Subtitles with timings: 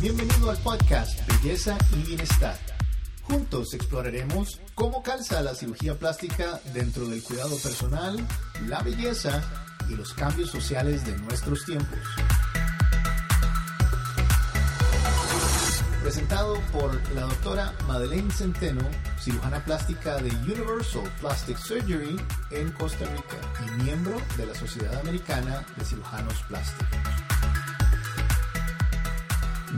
[0.00, 2.58] Bienvenido al podcast Belleza y Bienestar.
[3.22, 8.22] Juntos exploraremos cómo calza la cirugía plástica dentro del cuidado personal,
[8.68, 9.42] la belleza
[9.88, 11.98] y los cambios sociales de nuestros tiempos.
[16.02, 18.86] Presentado por la doctora Madeleine Centeno,
[19.18, 25.64] cirujana plástica de Universal Plastic Surgery en Costa Rica y miembro de la Sociedad Americana
[25.74, 27.15] de Cirujanos Plásticos.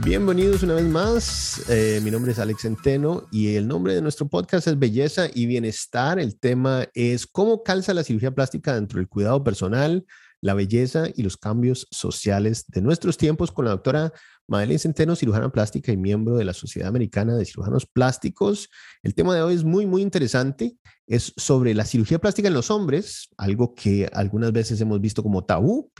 [0.01, 1.69] Bienvenidos una vez más.
[1.69, 5.45] Eh, mi nombre es Alex Centeno y el nombre de nuestro podcast es Belleza y
[5.45, 6.19] Bienestar.
[6.19, 10.05] El tema es cómo calza la cirugía plástica dentro del cuidado personal,
[10.39, 14.13] la belleza y los cambios sociales de nuestros tiempos con la doctora
[14.47, 18.69] Madeleine Centeno, cirujana plástica y miembro de la Sociedad Americana de Cirujanos Plásticos.
[19.03, 20.77] El tema de hoy es muy, muy interesante.
[21.07, 25.43] Es sobre la cirugía plástica en los hombres, algo que algunas veces hemos visto como
[25.43, 25.91] tabú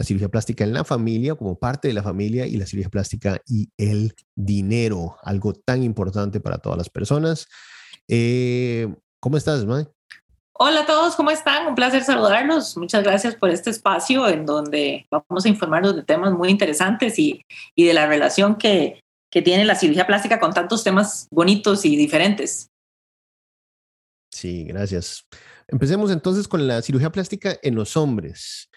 [0.00, 3.42] la cirugía plástica en la familia, como parte de la familia, y la cirugía plástica
[3.46, 7.46] y el dinero, algo tan importante para todas las personas.
[8.08, 8.88] Eh,
[9.20, 9.86] ¿Cómo estás, Mae?
[10.54, 11.66] Hola a todos, ¿cómo están?
[11.66, 12.78] Un placer saludarlos.
[12.78, 17.44] Muchas gracias por este espacio en donde vamos a informarnos de temas muy interesantes y,
[17.74, 21.94] y de la relación que, que tiene la cirugía plástica con tantos temas bonitos y
[21.96, 22.68] diferentes.
[24.32, 25.26] Sí, gracias.
[25.68, 28.69] Empecemos entonces con la cirugía plástica en los hombres.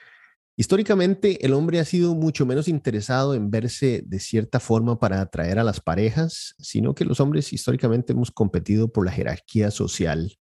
[0.55, 5.57] Históricamente, el hombre ha sido mucho menos interesado en verse de cierta forma para atraer
[5.57, 10.37] a las parejas, sino que los hombres históricamente hemos competido por la jerarquía social,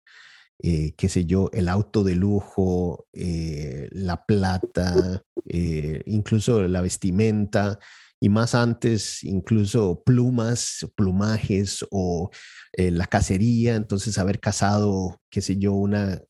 [0.59, 7.79] eh, qué sé yo, el auto de lujo, eh, la plata, eh, incluso la vestimenta,
[8.23, 12.31] y más antes incluso plumas, plumajes o
[12.73, 16.23] eh, la cacería, entonces haber cazado, qué sé yo, una,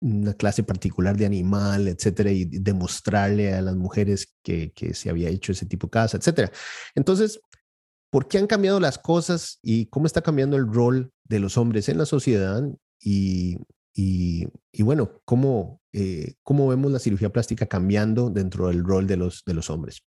[0.00, 5.28] una clase particular de animal, etcétera, y demostrarle a las mujeres que, que se había
[5.28, 6.50] hecho ese tipo de caza, etcétera.
[6.94, 7.38] Entonces,
[8.10, 11.90] ¿por qué han cambiado las cosas y cómo está cambiando el rol de los hombres
[11.90, 12.62] en la sociedad?
[12.98, 13.58] Y,
[13.92, 14.48] y,
[14.78, 19.52] bueno, ¿cómo, eh, ¿cómo vemos la cirugía plástica cambiando dentro del rol de los, de
[19.52, 20.02] los hombres?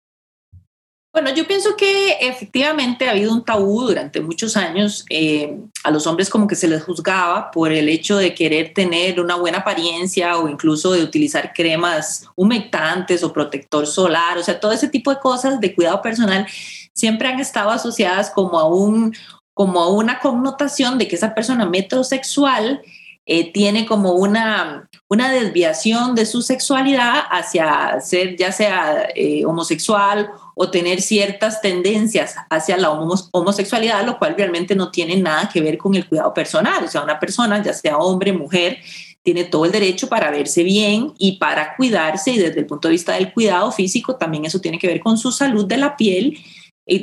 [1.19, 5.03] Bueno, yo pienso que efectivamente ha habido un tabú durante muchos años.
[5.09, 9.19] Eh, a los hombres como que se les juzgaba por el hecho de querer tener
[9.19, 14.37] una buena apariencia o incluso de utilizar cremas humectantes o protector solar.
[14.37, 16.45] O sea, todo ese tipo de cosas de cuidado personal
[16.93, 19.15] siempre han estado asociadas como a, un,
[19.55, 22.83] como a una connotación de que esa persona metrosexual
[23.29, 30.29] eh, tiene como una, una desviación de su sexualidad hacia ser ya sea eh, homosexual
[30.55, 35.77] o tener ciertas tendencias hacia la homosexualidad, lo cual realmente no tiene nada que ver
[35.77, 36.85] con el cuidado personal.
[36.85, 38.79] O sea, una persona, ya sea hombre, mujer,
[39.21, 42.93] tiene todo el derecho para verse bien y para cuidarse y desde el punto de
[42.93, 46.37] vista del cuidado físico también eso tiene que ver con su salud de la piel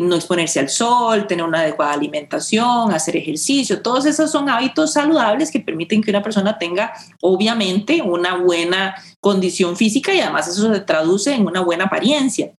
[0.00, 5.50] no exponerse al sol, tener una adecuada alimentación, hacer ejercicio, todos esos son hábitos saludables
[5.50, 10.80] que permiten que una persona tenga obviamente una buena condición física y además eso se
[10.80, 12.52] traduce en una buena apariencia.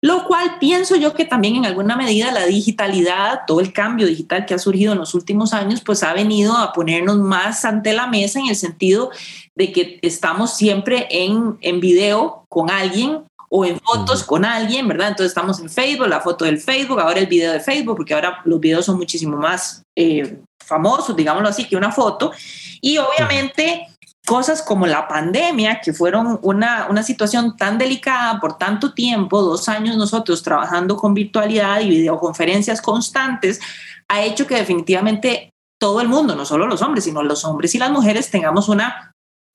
[0.00, 4.46] Lo cual pienso yo que también en alguna medida la digitalidad, todo el cambio digital
[4.46, 8.08] que ha surgido en los últimos años, pues ha venido a ponernos más ante la
[8.08, 9.10] mesa en el sentido
[9.54, 13.22] de que estamos siempre en, en video con alguien
[13.54, 15.08] o en fotos con alguien, ¿verdad?
[15.08, 18.40] Entonces estamos en Facebook, la foto del Facebook, ahora el video de Facebook, porque ahora
[18.46, 22.32] los videos son muchísimo más eh, famosos, digámoslo así, que una foto.
[22.80, 23.88] Y obviamente
[24.24, 29.68] cosas como la pandemia, que fueron una, una situación tan delicada por tanto tiempo, dos
[29.68, 33.60] años nosotros trabajando con virtualidad y videoconferencias constantes,
[34.08, 37.78] ha hecho que definitivamente todo el mundo, no solo los hombres, sino los hombres y
[37.78, 39.11] las mujeres, tengamos una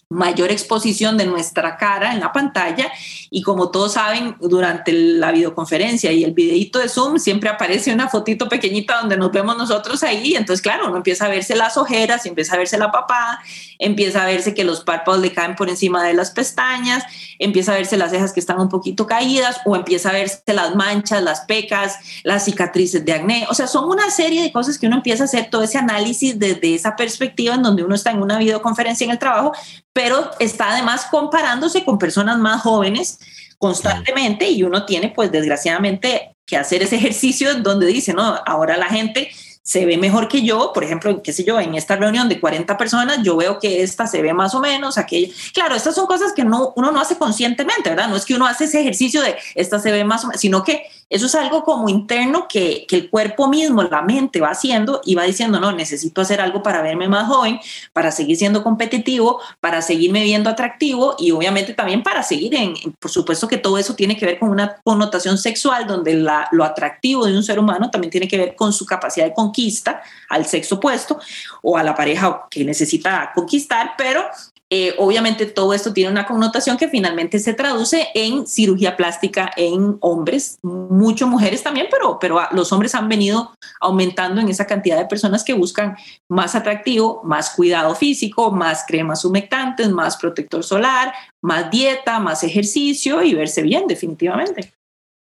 [0.09, 2.91] mayor exposición de nuestra cara en la pantalla.
[3.29, 8.07] Y como todos saben durante la videoconferencia y el videito de Zoom siempre aparece una
[8.07, 10.35] fotito pequeñita donde nos vemos nosotros ahí.
[10.35, 13.39] Entonces claro uno empieza a verse las ojeras empieza a verse la papada
[13.79, 17.03] empieza a verse que los párpados le caen por encima de las pestañas
[17.37, 20.73] empieza a verse las cejas que están un poquito caídas o empieza a verse las
[20.75, 23.45] manchas las pecas las cicatrices de acné.
[23.49, 26.39] O sea son una serie de cosas que uno empieza a hacer todo ese análisis
[26.39, 29.51] desde esa perspectiva en donde uno está en una videoconferencia en el trabajo
[29.97, 33.17] pero está además comparándose con personas más jóvenes
[33.57, 38.85] constantemente y uno tiene pues desgraciadamente que hacer ese ejercicio donde dice, no, ahora la
[38.89, 39.31] gente
[39.63, 42.77] se ve mejor que yo, por ejemplo, qué sé yo, en esta reunión de 40
[42.77, 45.33] personas, yo veo que esta se ve más o menos, aquella.
[45.51, 48.07] Claro, estas son cosas que no, uno no hace conscientemente, ¿verdad?
[48.07, 50.63] No es que uno hace ese ejercicio de esta se ve más o menos, sino
[50.63, 55.01] que eso es algo como interno que, que, el cuerpo mismo, la mente va haciendo
[55.05, 57.59] y va diciendo, no, necesito hacer algo para verme más joven,
[57.93, 63.09] para seguir siendo competitivo, para seguirme viendo atractivo y obviamente también para seguir en, por
[63.09, 67.25] supuesto que todo eso tiene que ver con una connotación sexual donde la, lo atractivo
[67.25, 70.75] de un ser humano también tiene que ver con su capacidad de conquista al sexo
[70.75, 71.19] opuesto
[71.61, 74.25] o a la pareja que necesita conquistar, pero
[74.69, 79.97] eh, obviamente todo esto tiene una connotación que finalmente se traduce en cirugía plástica en
[80.01, 85.05] hombres, mucho mujeres también, pero, pero los hombres han venido aumentando en esa cantidad de
[85.05, 85.95] personas que buscan
[86.29, 93.23] más atractivo, más cuidado físico, más cremas humectantes, más protector solar, más dieta, más ejercicio
[93.23, 94.73] y verse bien definitivamente.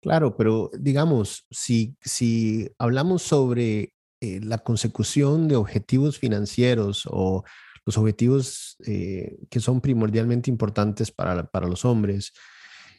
[0.03, 7.45] Claro, pero digamos, si, si hablamos sobre eh, la consecución de objetivos financieros o
[7.85, 12.33] los objetivos eh, que son primordialmente importantes para, para los hombres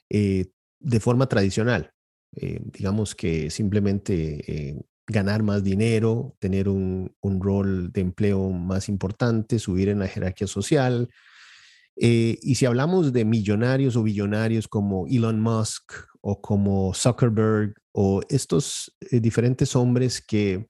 [0.09, 0.47] eh,
[0.79, 1.91] de forma tradicional.
[2.35, 9.59] Eh, digamos que simplemente ganar más dinero, tener un, un, rol de empleo más importante,
[9.59, 11.09] subir en la jerarquía social.
[11.95, 18.95] y si hablamos de millonarios o billonarios como Elon Musk o como Zuckerberg o estos
[19.11, 20.67] diferentes hombres que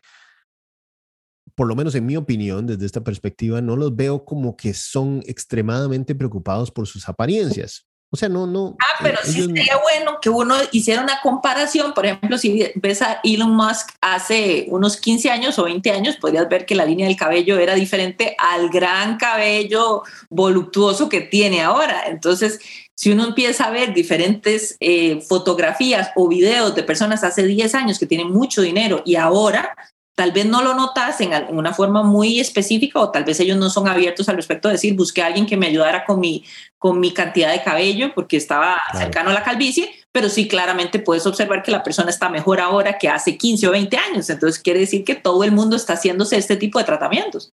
[1.55, 5.23] por lo menos en mi opinión, desde esta perspectiva, no los veo como que son
[5.25, 7.87] extremadamente preocupados por sus apariencias.
[8.13, 8.77] O sea, no, no.
[8.79, 11.95] Ah, pero sí sería bueno que uno hiciera una comparación.
[11.95, 16.47] Por ejemplo, si ves a Elon Musk hace unos 15 años o 20 años, podrías
[16.47, 22.03] ver que la línea del cabello era diferente al gran cabello voluptuoso que tiene ahora.
[22.05, 22.59] Entonces,
[22.95, 27.97] si uno empieza a ver diferentes eh, fotografías o videos de personas hace 10 años
[27.97, 29.75] que tienen mucho dinero y ahora
[30.15, 33.69] tal vez no lo notas en una forma muy específica o tal vez ellos no
[33.69, 36.45] son abiertos al respecto de decir, busqué a alguien que me ayudara con mi,
[36.77, 41.25] con mi cantidad de cabello porque estaba cercano a la calvicie, pero sí claramente puedes
[41.25, 44.29] observar que la persona está mejor ahora que hace 15 o 20 años.
[44.29, 47.51] Entonces quiere decir que todo el mundo está haciéndose este tipo de tratamientos.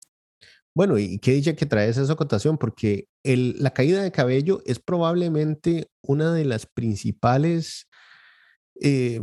[0.76, 4.80] Bueno, y qué dicha que traes esa acotación, porque el, la caída de cabello es
[4.80, 7.89] probablemente una de las principales
[8.82, 9.20] eh,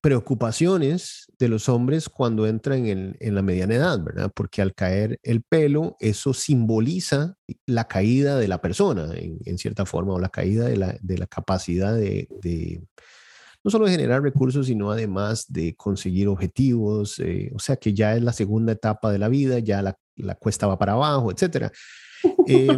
[0.00, 4.32] preocupaciones de los hombres cuando entran en, en, la mediana edad, ¿verdad?
[4.34, 10.14] Porque al caer el pelo, eso simboliza la caída de la persona, en, cierta forma,
[10.14, 12.82] o la caída de la, de la capacidad de, de,
[13.62, 18.16] no solo de generar recursos, sino además de conseguir objetivos, eh, o sea que ya
[18.16, 21.70] es la segunda etapa de la vida, ya la, la cuesta va para abajo, etcétera.
[22.48, 22.68] Eh,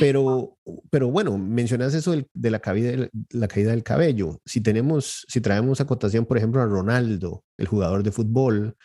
[0.00, 0.56] pero,
[0.90, 4.40] pero bueno, mencionas eso de la caída, la caída del cabello.
[4.44, 8.76] Si tenemos, si traemos acotación, por ejemplo, a Ronaldo, el jugador de fútbol,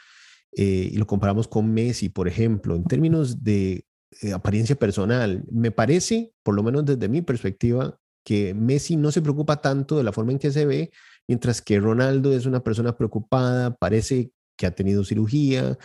[0.55, 3.85] eh, y lo comparamos con Messi, por ejemplo, en términos de
[4.21, 9.21] eh, apariencia personal, me parece, por lo menos desde mi perspectiva, que Messi no se
[9.21, 10.91] preocupa tanto de la forma en que se ve,
[11.27, 15.77] mientras que Ronaldo es una persona preocupada, parece que ha tenido cirugía,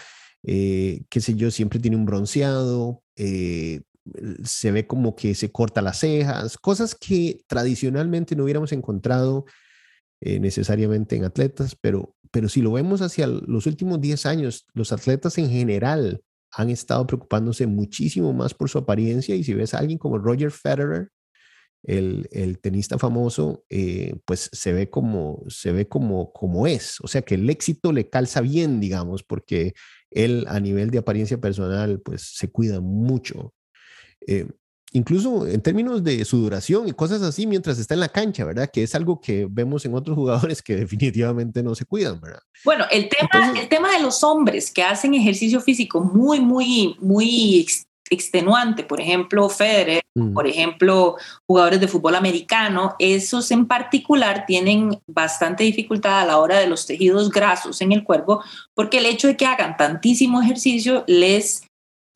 [0.43, 3.82] eh, qué sé yo, siempre tiene un bronceado, eh,
[4.44, 9.44] se ve como que se corta las cejas, cosas que tradicionalmente no hubiéramos encontrado
[10.20, 14.93] eh, necesariamente en atletas, pero, pero si lo vemos hacia los últimos 10 años, los
[14.93, 16.23] atletas en general
[16.53, 20.50] han estado preocupándose muchísimo más por su apariencia y si ves a alguien como Roger
[20.50, 21.11] Federer,
[21.82, 27.06] el, el tenista famoso, eh, pues se ve como se ve como, como es, o
[27.06, 29.75] sea que el éxito le calza bien, digamos, porque
[30.11, 33.52] él a nivel de apariencia personal, pues se cuida mucho.
[34.26, 34.46] Eh,
[34.93, 38.70] incluso en términos de su duración y cosas así mientras está en la cancha, ¿verdad?
[38.73, 42.40] Que es algo que vemos en otros jugadores que definitivamente no se cuidan, ¿verdad?
[42.64, 47.66] Bueno, el tema, el tema de los hombres que hacen ejercicio físico muy, muy, muy
[48.11, 50.33] extenuante, por ejemplo, Federer, mm.
[50.33, 51.16] por ejemplo,
[51.47, 56.87] jugadores de fútbol americano, esos en particular tienen bastante dificultad a la hora de los
[56.87, 58.42] tejidos grasos en el cuerpo,
[58.75, 61.65] porque el hecho de que hagan tantísimo ejercicio les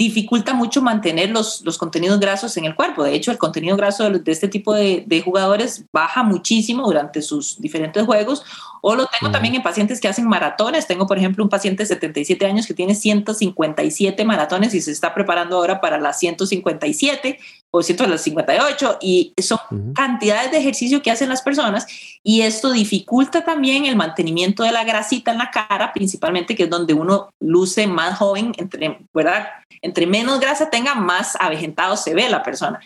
[0.00, 3.04] dificulta mucho mantener los, los contenidos grasos en el cuerpo.
[3.04, 7.60] De hecho, el contenido graso de, este tipo de, de, jugadores baja muchísimo durante sus
[7.60, 8.42] diferentes juegos.
[8.80, 10.86] O lo tengo también en pacientes que hacen maratones.
[10.86, 15.14] Tengo, por ejemplo, un paciente de 77 años que tiene 157 maratones y se está
[15.14, 17.38] preparando ahora para las 157
[17.70, 19.58] o 158 y son
[19.94, 21.86] cantidades de ejercicio que hacen las personas
[22.22, 26.70] y esto dificulta también el mantenimiento de la grasita en la cara, principalmente que es
[26.70, 29.46] donde uno luce más joven, entre, ¿verdad?
[29.82, 32.80] Entre menos grasa tenga, más avejentado se ve la persona.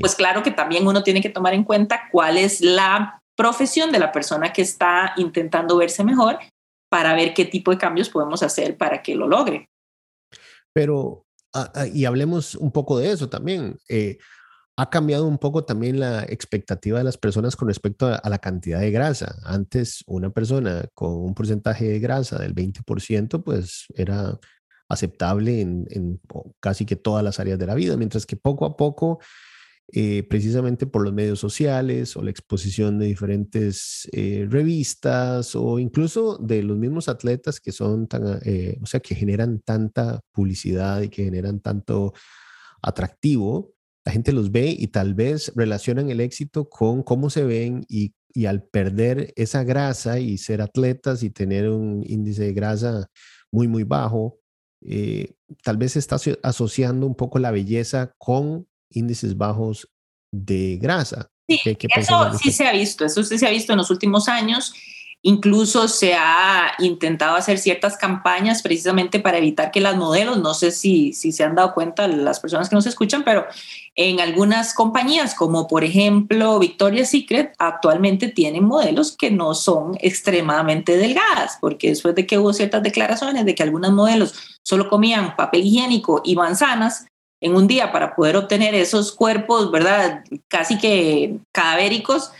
[0.00, 3.98] Pues claro que también uno tiene que tomar en cuenta cuál es la profesión de
[3.98, 6.38] la persona que está intentando verse mejor
[6.90, 9.68] para ver qué tipo de cambios podemos hacer para que lo logre.
[10.72, 13.76] Pero Ah, ah, y hablemos un poco de eso también.
[13.88, 14.18] Eh,
[14.76, 18.80] ha cambiado un poco también la expectativa de las personas con respecto a, la cantidad
[18.80, 19.36] de grasa.
[19.44, 24.38] Antes, una persona con un porcentaje de grasa del 20%, pues era
[24.88, 26.20] aceptable en,
[26.60, 29.20] casi que todas las áreas de la vida, mientras que poco a poco,
[29.92, 36.38] eh, precisamente por los medios sociales o la exposición de diferentes eh, revistas o incluso
[36.38, 41.08] de los mismos atletas que son tan, eh, o sea, que generan tanta publicidad y
[41.08, 42.12] que generan tanto
[42.82, 47.84] atractivo, la gente los ve y tal vez relacionan el éxito con cómo se ven
[47.88, 48.14] y,
[48.46, 53.08] al perder esa grasa y ser atletas y tener un índice de grasa
[53.50, 54.38] muy, muy bajo,
[55.64, 59.88] tal vez está asociando un poco la belleza con índices bajos
[60.32, 61.30] de grasa.
[61.48, 61.60] Sí,
[61.96, 64.72] eso sí se ha visto, eso sí se ha visto en los últimos años
[65.22, 70.70] Incluso se ha intentado hacer ciertas campañas precisamente para evitar que las modelos, no sé
[70.70, 73.44] si, si se han dado cuenta las personas que nos escuchan, pero
[73.96, 80.96] en algunas compañías, como por ejemplo Victoria's Secret, actualmente tienen modelos que no son extremadamente
[80.96, 85.66] delgadas, porque después de que hubo ciertas declaraciones de que algunos modelos solo comían papel
[85.66, 87.04] higiénico y manzanas,
[87.40, 90.24] en un día para poder obtener esos cuerpos, ¿verdad?
[90.48, 92.32] Casi que cadavéricos,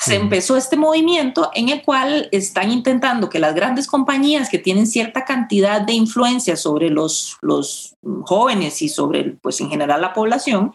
[0.00, 4.86] se empezó este movimiento en el cual están intentando que las grandes compañías que tienen
[4.86, 10.72] cierta cantidad de influencia sobre los, los jóvenes y sobre, pues en general la población,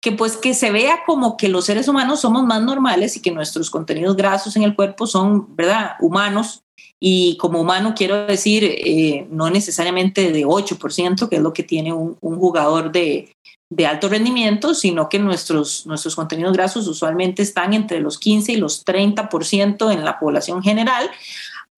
[0.00, 3.30] que pues que se vea como que los seres humanos somos más normales y que
[3.30, 6.62] nuestros contenidos grasos en el cuerpo son, ¿verdad?, humanos.
[7.00, 11.92] Y como humano quiero decir, eh, no necesariamente de 8%, que es lo que tiene
[11.92, 13.36] un jugador de,
[13.68, 18.56] de alto rendimiento, sino que nuestros, nuestros contenidos grasos usualmente están entre los 15 y
[18.56, 21.10] los 30% en la población general.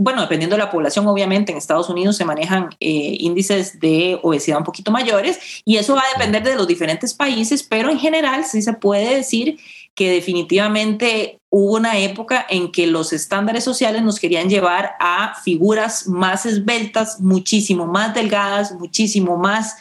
[0.00, 4.58] Bueno, dependiendo de la población, obviamente en Estados Unidos se manejan eh, índices de obesidad
[4.58, 8.44] un poquito mayores y eso va a depender de los diferentes países, pero en general
[8.44, 9.58] sí se puede decir
[9.96, 16.06] que definitivamente hubo una época en que los estándares sociales nos querían llevar a figuras
[16.06, 19.78] más esbeltas, muchísimo más delgadas, muchísimo más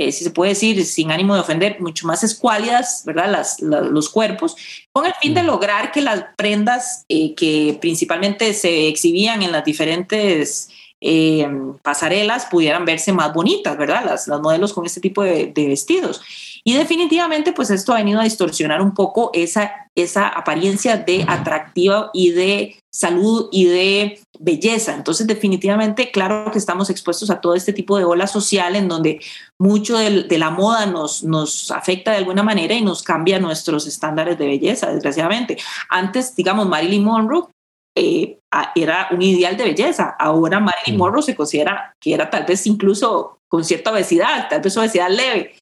[0.00, 3.32] eh, si se puede decir, sin ánimo de ofender, mucho más escuálidas, ¿verdad?
[3.32, 4.54] Las, los cuerpos,
[4.92, 9.64] con el fin de lograr que las prendas eh, que principalmente se exhibían en las
[9.64, 10.68] diferentes
[11.00, 11.48] eh,
[11.82, 14.04] pasarelas pudieran verse más bonitas, ¿verdad?
[14.04, 16.20] Las, las modelos con este tipo de, de, vestidos.
[16.62, 22.10] Y definitivamente, pues esto ha venido a distorsionar un poco esa, esa apariencia de atractiva
[22.14, 24.94] y de salud y de belleza.
[24.94, 29.20] Entonces, definitivamente, claro que estamos expuestos a todo este tipo de ola social en donde
[29.58, 34.38] mucho de, la moda nos, nos afecta de alguna manera y nos cambia nuestros estándares
[34.38, 35.56] de belleza, desgraciadamente.
[35.90, 37.48] Antes, digamos, Marilyn Monroe
[37.94, 38.38] eh,
[38.76, 40.14] era un ideal de belleza.
[40.18, 40.96] Ahora Marilyn.
[40.96, 45.54] Monroe se considera que era tal vez incluso con cierta obesidad, tal vez obesidad leve.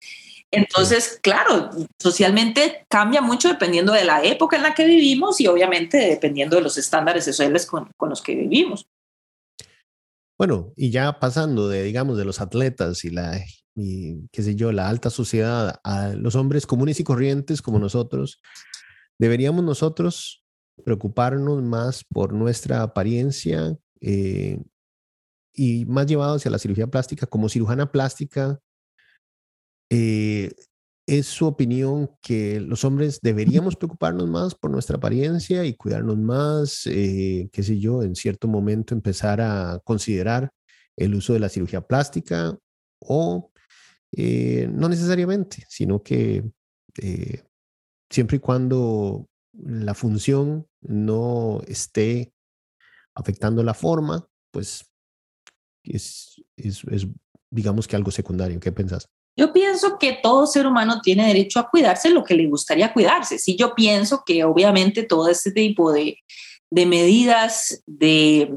[0.53, 5.99] Entonces, claro, socialmente cambia mucho dependiendo de la época en la que vivimos y obviamente
[5.99, 8.87] dependiendo de los estándares sociales con, los que vivimos.
[10.39, 13.41] Bueno, y ya pasando de, digamos, de los atletas y la,
[13.75, 18.41] qué sé yo, la alta sociedad a los hombres comunes y corrientes como nosotros,
[19.19, 20.45] deberíamos nosotros
[20.85, 24.63] preocuparnos más por nuestra apariencia eh,
[25.55, 27.27] y más llevados hacia la cirugía plástica.
[27.27, 28.61] Como cirujana plástica,
[29.91, 30.53] eh,
[31.07, 36.87] es su opinión que los hombres deberíamos preocuparnos más por nuestra apariencia y cuidarnos más,
[36.87, 40.51] eh, qué sé yo, en cierto momento empezar a considerar
[40.97, 42.59] el uso de la cirugía plástica
[43.01, 43.53] o
[44.13, 46.45] eh, no necesariamente, sino que
[48.09, 52.33] siempre y cuando la función no esté
[53.15, 54.91] afectando la forma, pues
[55.85, 57.07] es, es, es
[57.51, 58.59] digamos que algo secundario.
[58.61, 59.09] ¿Qué pensás?
[59.37, 63.39] Yo pienso que todo ser humano tiene derecho a cuidarse lo que le gustaría cuidarse.
[63.39, 66.19] Sí, yo pienso que obviamente todo este tipo de,
[66.71, 68.51] de medidas de,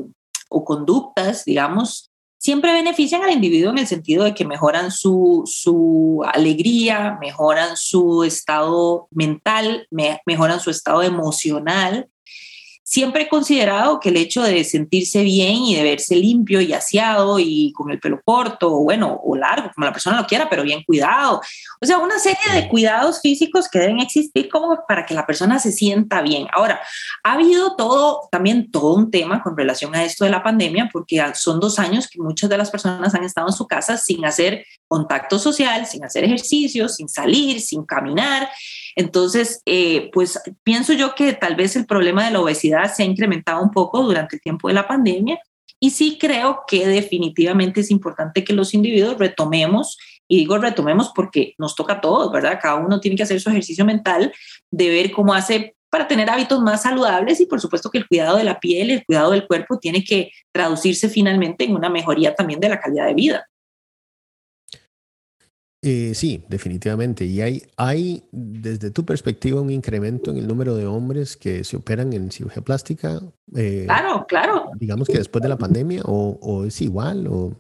[0.50, 6.24] o conductas, digamos, siempre benefician al individuo en el sentido de que mejoran su, su
[6.26, 9.88] alegría, mejoran su estado mental,
[10.26, 12.08] mejoran su estado emocional
[12.90, 17.38] siempre he considerado que el hecho de sentirse bien y de verse limpio y aseado
[17.38, 20.64] y con el pelo corto o bueno, o largo, como la persona lo quiera, pero
[20.64, 21.40] bien cuidado.
[21.80, 25.60] O sea, una serie de cuidados físicos que deben existir como para que la persona
[25.60, 26.48] se sienta bien.
[26.52, 26.82] Ahora,
[27.24, 31.24] ha habido todo, también todo un tema con relación a esto de la pandemia, porque
[31.36, 34.66] son dos años que muchas de las personas han estado en su casa sin hacer
[34.88, 38.50] contacto social, sin hacer ejercicio, sin salir, sin caminar.
[38.96, 43.06] Entonces, eh, pues pienso yo que tal vez el problema de la obesidad se ha
[43.06, 45.40] incrementado un poco durante el tiempo de la pandemia
[45.80, 51.54] Y sí creo que definitivamente es importante que los individuos retomemos, y digo retomemos porque
[51.58, 52.60] nos toca a todos, ¿verdad?
[52.62, 54.34] Cada uno tiene que hacer su ejercicio mental
[54.72, 58.38] de ver cómo hace para tener hábitos más saludables y por supuesto que el cuidado
[58.38, 62.60] de la piel, el cuidado del cuerpo tiene que traducirse finalmente en una mejoría también
[62.60, 63.49] de la calidad de vida.
[65.82, 67.26] Eh, sí, definitivamente.
[67.26, 71.78] Y hay, hay, desde tu perspectiva, un incremento en el número de hombres que se
[71.78, 73.22] operan en cirugía plástica.
[73.56, 74.72] Eh, claro, claro.
[74.76, 77.52] Digamos que después de la pandemia, o, o es igual, o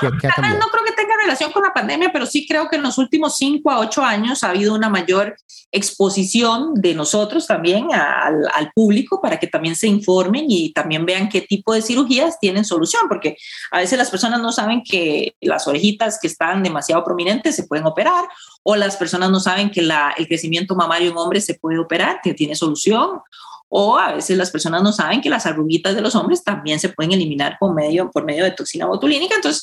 [0.00, 0.58] ¿qué, qué ha cambiado?
[0.58, 0.87] No creo
[1.28, 4.42] relación con la pandemia, pero sí creo que en los últimos cinco a ocho años
[4.42, 5.36] ha habido una mayor
[5.70, 11.28] exposición de nosotros también al, al, público para que también se informen y también vean
[11.28, 13.36] qué tipo de cirugías tienen solución, porque
[13.70, 17.86] a veces las personas no saben que las orejitas que están demasiado prominentes se pueden
[17.86, 18.24] operar
[18.62, 22.20] o las personas no saben que la, el crecimiento mamario en hombres se puede operar,
[22.22, 23.20] que tiene solución
[23.68, 26.88] o a veces las personas no saben que las arruguitas de los hombres también se
[26.88, 29.34] pueden eliminar por medio, por medio de toxina botulínica.
[29.34, 29.62] Entonces,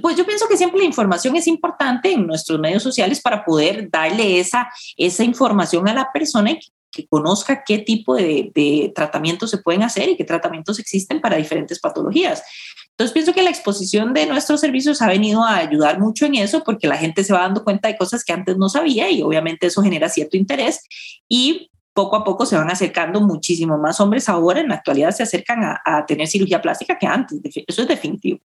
[0.00, 3.90] pues yo pienso que siempre la información es importante en nuestros medios sociales para poder
[3.90, 9.50] darle esa, esa información a la persona y que, conozca qué tipo de, de, tratamientos
[9.50, 12.42] se pueden hacer y qué tratamientos existen para diferentes patologías.
[12.90, 16.62] Entonces pienso que la exposición de nuestros servicios ha venido a ayudar mucho en eso
[16.62, 19.66] porque la gente se va dando cuenta de cosas que antes no sabía y obviamente
[19.66, 20.80] eso genera cierto interés
[21.28, 25.22] y poco a poco se van acercando muchísimo más hombres ahora en la actualidad se
[25.22, 27.40] acercan a, a tener cirugía plástica que antes.
[27.66, 28.40] Eso es definitivo.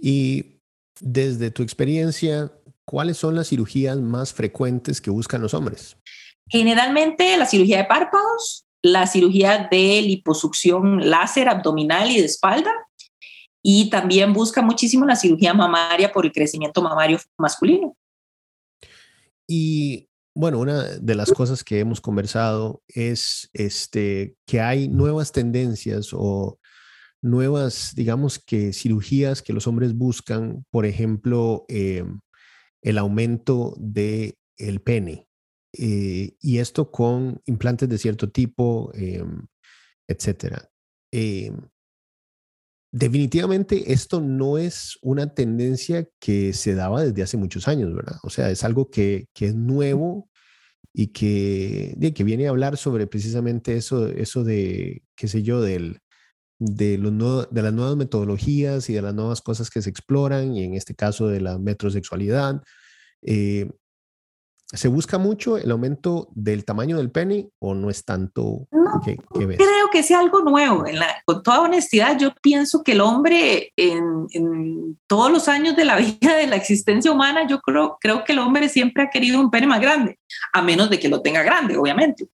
[0.00, 0.60] Y
[1.00, 2.52] desde tu experiencia,
[2.84, 5.96] ¿cuáles son las cirugías más frecuentes que buscan los hombres?
[6.48, 12.72] Generalmente la cirugía de párpados, la cirugía de liposucción láser abdominal y de espalda,
[13.62, 17.96] y también busca muchísimo la cirugía mamaria por el crecimiento mamario masculino.
[19.46, 26.10] Y bueno, una de las cosas que hemos conversado es este, que hay nuevas tendencias
[26.12, 26.59] o
[27.22, 32.04] nuevas, digamos que cirugías que los hombres buscan, por ejemplo, eh,
[32.82, 35.26] el aumento del el pene.
[35.72, 39.24] Eh, y esto con implantes de cierto tipo, eh,
[40.08, 40.68] etcétera.
[42.92, 48.16] definitivamente esto no es una tendencia que se daba desde hace muchos años, ¿verdad?
[48.24, 50.28] O sea, es algo que, que es nuevo
[50.92, 56.00] y que, que viene a hablar sobre precisamente eso, eso de, qué sé yo, del,
[56.60, 60.62] de, los de las nuevas metodologías y de las nuevas cosas que se exploran, y
[60.62, 62.62] en este caso de la metrosexualidad.
[63.22, 63.68] Eh,
[64.72, 68.68] ¿Se busca mucho el aumento del tamaño del pene o no es tanto?
[69.04, 70.86] que, Creo que es algo nuevo.
[70.86, 75.74] En la, con toda honestidad, yo pienso que el hombre en, en, todos los años
[75.74, 79.10] de la vida de la existencia humana, yo creo, creo que el hombre siempre ha
[79.10, 80.20] querido un pene más grande,
[80.52, 82.28] a menos de que lo tenga grande, obviamente.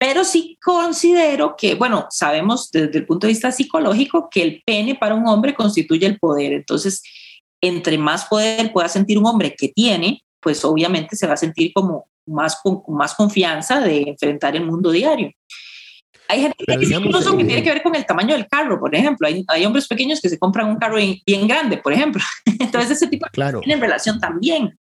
[0.00, 4.94] Pero sí considero que, bueno, sabemos desde el punto de vista psicológico que el pene
[4.94, 6.54] para un hombre constituye el poder.
[6.54, 7.02] Entonces,
[7.60, 11.72] entre más poder pueda sentir un hombre que tiene, pues obviamente se va a sentir
[11.74, 15.32] como más con, más confianza de enfrentar el mundo diario.
[16.28, 19.28] Hay gente que incluso que tiene que ver con el tamaño del carro, por ejemplo.
[19.28, 22.22] Hay, hay hombres pequeños que se compran un carro bien grande, por ejemplo.
[22.58, 23.58] Entonces, ese tipo claro.
[23.58, 24.78] de tienen relación también.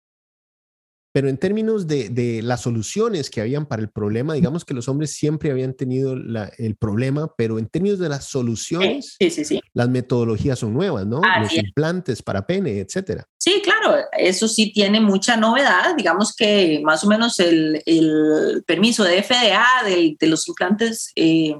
[1.12, 4.88] Pero en términos de, de, las soluciones que habían para el problema, digamos que los
[4.88, 9.44] hombres siempre habían tenido la, el problema, pero en términos de las soluciones, sí, sí,
[9.44, 9.62] sí.
[9.74, 11.22] las metodologías son nuevas, ¿no?
[11.42, 13.26] Los implantes para pene, etcétera.
[13.40, 15.96] Sí, claro, eso sí tiene mucha novedad.
[15.98, 21.56] Digamos que más o menos el, el permiso de FDA de, de los implantes eh,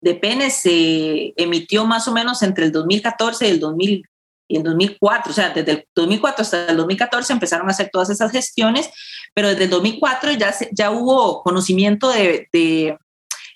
[0.00, 4.02] de pene se emitió más o menos entre el 2014 y el 2000 y
[4.48, 8.30] en 2004, o sea, desde el 2004 hasta el 2014 empezaron a hacer todas esas
[8.30, 8.90] gestiones,
[9.34, 12.96] pero desde el 2004 ya, ya hubo conocimiento de, de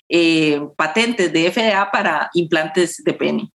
[0.09, 3.51] eh, patentes de FDA para implantes de pene.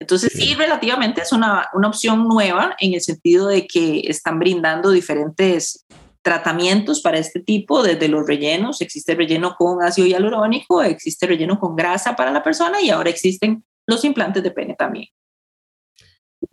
[0.00, 4.90] Entonces, sí, relativamente es una, una opción nueva en el sentido de que están brindando
[4.90, 5.86] diferentes
[6.22, 11.76] tratamientos para este tipo, desde los rellenos, existe relleno con ácido hialurónico, existe relleno con
[11.76, 15.06] grasa para la persona y ahora existen los implantes de pene también.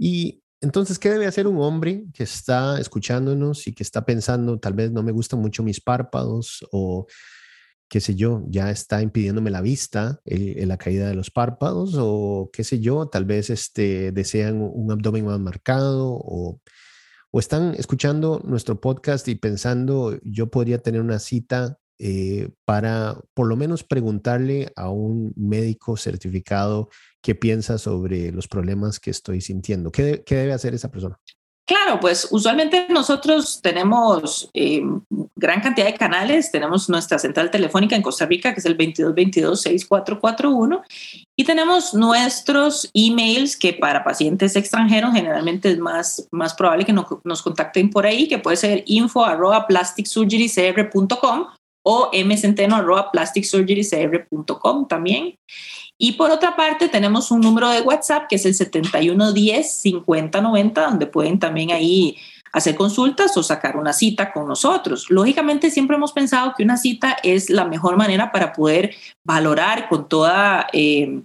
[0.01, 4.73] Y entonces, ¿qué debe hacer un hombre que está escuchándonos y que está pensando, tal
[4.73, 7.05] vez no me gustan mucho mis párpados o
[7.89, 12.49] qué sé yo, ya está impidiéndome la vista, el, la caída de los párpados o
[12.53, 16.61] qué sé yo, tal vez este, desean un abdomen más marcado o,
[17.31, 23.47] o están escuchando nuestro podcast y pensando, yo podría tener una cita eh, para por
[23.47, 26.89] lo menos preguntarle a un médico certificado
[27.21, 29.91] qué piensa sobre los problemas que estoy sintiendo.
[29.91, 31.19] ¿Qué, qué debe hacer esa persona?
[31.69, 34.81] Claro, pues usualmente nosotros tenemos eh,
[35.35, 36.51] gran cantidad de canales.
[36.51, 40.81] Tenemos nuestra central telefónica en Costa Rica, que es el 2222-6441,
[41.37, 47.05] y tenemos nuestros emails que para pacientes extranjeros generalmente es más, más probable que nos,
[47.23, 51.49] nos contacten por ahí, que puede ser info arroba plasticsurgerycr.com
[51.91, 55.33] o mcenteno arroba plasticsurgerycr.com también.
[55.97, 61.39] Y por otra parte, tenemos un número de WhatsApp que es el 7110-5090, donde pueden
[61.39, 62.15] también ahí
[62.53, 65.07] hacer consultas o sacar una cita con nosotros.
[65.09, 68.93] Lógicamente, siempre hemos pensado que una cita es la mejor manera para poder
[69.25, 71.23] valorar con toda, eh,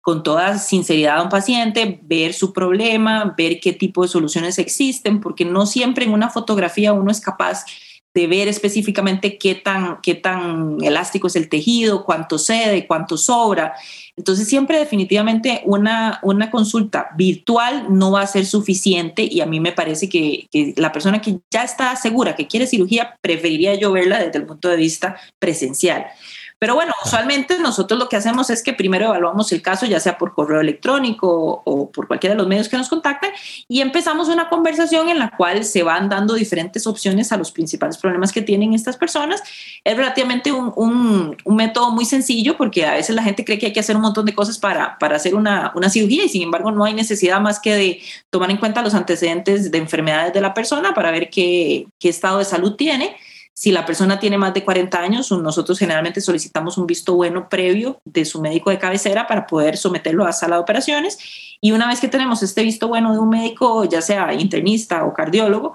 [0.00, 5.20] con toda sinceridad a un paciente, ver su problema, ver qué tipo de soluciones existen,
[5.20, 7.66] porque no siempre en una fotografía uno es capaz
[8.18, 13.74] de ver específicamente qué tan, qué tan elástico es el tejido, cuánto cede, cuánto sobra.
[14.16, 19.60] Entonces, siempre definitivamente una, una consulta virtual no va a ser suficiente y a mí
[19.60, 23.92] me parece que, que, la persona que ya está segura que quiere cirugía, preferiría yo
[23.92, 26.06] verla desde el punto de vista presencial.
[26.58, 30.18] Pero bueno, usualmente nosotros lo que hacemos es que primero evaluamos el caso, ya sea
[30.18, 33.30] por correo electrónico o por cualquiera de los medios que nos contacten,
[33.68, 37.96] y empezamos una conversación en la cual se van dando diferentes opciones a los principales
[37.98, 39.42] problemas que tienen estas personas.
[39.84, 43.66] Es relativamente un, un, un método muy sencillo porque a veces la gente cree que
[43.66, 46.42] hay que hacer un montón de cosas para, para hacer una, una cirugía y sin
[46.42, 50.40] embargo no hay necesidad más que de tomar en cuenta los antecedentes de enfermedades de
[50.40, 53.16] la persona para ver qué, qué estado de salud tiene
[53.58, 58.00] si la persona tiene más de 40 años, nosotros generalmente solicitamos un visto bueno previo
[58.04, 61.18] de su médico de cabecera para poder someterlo a sala de operaciones.
[61.60, 65.12] Y una vez que tenemos este visto bueno de un médico, ya sea internista o
[65.12, 65.74] cardiólogo,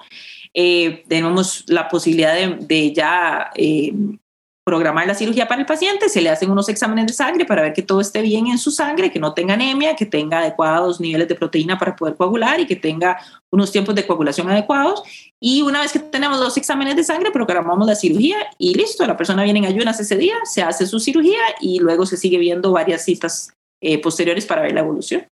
[0.53, 3.91] eh, tenemos la posibilidad de, ya eh,
[4.63, 7.73] programar la cirugía para el paciente, se le hacen unos exámenes de sangre para ver
[7.73, 11.27] que todo esté bien en su sangre, que no tenga anemia, que tenga adecuados niveles
[11.27, 13.17] de proteína para poder coagular y que tenga
[13.51, 15.03] unos tiempos de coagulación adecuados.
[15.45, 19.17] Y una vez que tenemos los exámenes de sangre, programamos la cirugía y listo, la
[19.17, 22.71] persona viene en ayunas ese día, se hace su cirugía y luego se sigue viendo
[22.71, 23.51] varias citas
[23.81, 25.27] eh, posteriores para ver la evolución.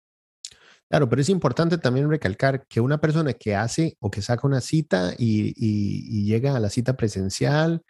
[0.88, 4.62] Claro, pero es importante también recalcar que una persona que hace o que saca una
[4.62, 7.82] cita y, llega a la cita presencial,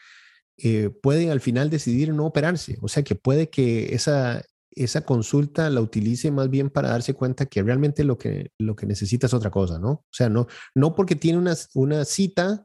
[0.57, 2.78] eh, pueden al final decidir no operarse.
[2.83, 4.42] O sea que puede que esa,
[4.82, 8.86] esa consulta la utilice más bien para darse cuenta que realmente lo que, lo que
[8.86, 9.90] necesita es otra cosa, ¿no?
[9.90, 12.64] O sea, no, no porque tiene una, una cita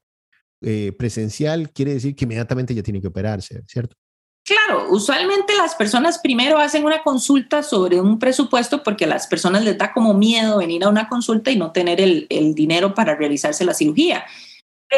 [0.66, 3.98] eh, presencial quiere decir que inmediatamente ya tiene que operarse, ¿cierto?
[4.46, 9.64] Claro, usualmente las personas primero hacen una consulta sobre un presupuesto porque a las personas
[9.64, 13.16] les da como miedo venir a una consulta y no tener el, el dinero para
[13.16, 14.26] realizarse la cirugía.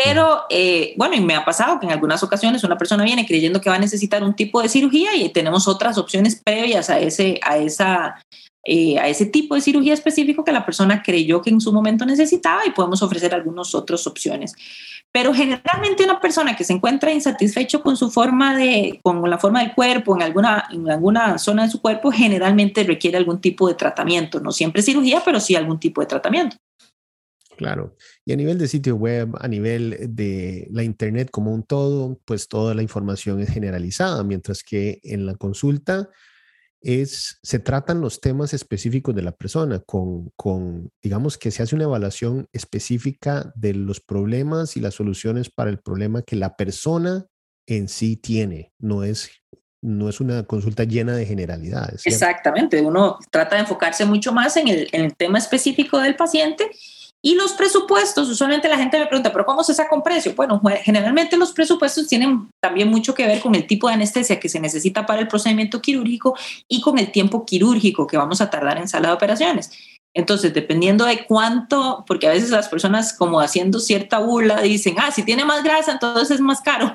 [0.04, 3.62] Pero eh, bueno, y me ha pasado que en algunas ocasiones una persona viene creyendo
[3.62, 7.40] que va a necesitar un tipo de cirugía y tenemos otras opciones previas a ese,
[7.42, 8.22] a esa,
[8.66, 12.06] eh, a ese tipo de cirugía específico que la persona creyó que en su momento
[12.06, 14.54] necesitaba y podemos ofrecer algunas otras opciones.
[15.14, 19.62] Pero generalmente una persona que se encuentra insatisfecho con su forma de, con la forma
[19.62, 23.76] del cuerpo, en alguna, en alguna zona de su cuerpo, generalmente requiere algún tipo de
[23.76, 24.42] tratamiento.
[24.42, 26.58] No siempre cirugía, pero sí algún tipo de tratamiento.
[27.58, 27.96] Claro.
[28.26, 32.48] Y a nivel de sitio web, a nivel de la Internet como un todo, pues
[32.48, 36.10] toda la información es generalizada, mientras que en la consulta
[36.82, 41.76] es, se tratan los temas específicos de la persona, con, con, digamos que se hace
[41.76, 47.26] una evaluación específica de los problemas y las soluciones para el problema que la persona
[47.68, 49.32] en sí tiene, no es
[49.82, 52.08] no es una consulta llena de generalidades.
[52.08, 56.72] Exactamente, uno trata de enfocarse mucho más en el, en el tema específico del paciente
[57.26, 60.36] y los presupuestos, usualmente la gente me pregunta, pero ¿cómo se saca un precio?
[60.36, 64.48] Bueno, generalmente los presupuestos tienen también mucho que ver con el tipo de anestesia que
[64.48, 68.78] se necesita para el procedimiento quirúrgico y con el tiempo quirúrgico que vamos a tardar
[68.78, 69.72] en sala de operaciones.
[70.14, 75.10] Entonces, dependiendo de cuánto, porque a veces las personas como haciendo cierta burla dicen, ah,
[75.10, 76.94] si tiene más grasa, entonces es más caro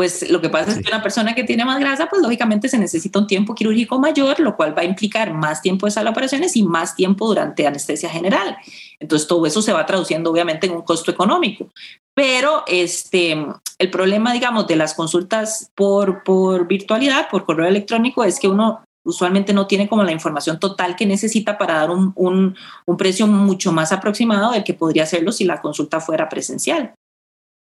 [0.00, 0.78] pues lo que pasa sí.
[0.78, 3.98] es que una persona que tiene más grasa, pues lógicamente se necesita un tiempo quirúrgico
[3.98, 7.26] mayor, lo cual va a implicar más tiempo de sala de operaciones y más tiempo
[7.26, 8.56] durante anestesia general.
[8.98, 11.68] Entonces todo eso se va traduciendo obviamente en un costo económico.
[12.14, 13.46] Pero este,
[13.78, 18.82] el problema, digamos, de las consultas por, por virtualidad, por correo electrónico, es que uno
[19.04, 23.26] usualmente no tiene como la información total que necesita para dar un, un, un precio
[23.26, 26.94] mucho más aproximado del que podría hacerlo si la consulta fuera presencial.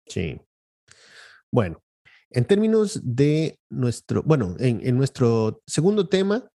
[0.07, 0.39] Sí.
[1.51, 1.81] Bueno,
[2.31, 6.49] en términos de nuestro, bueno, en, nuestro segundo tema,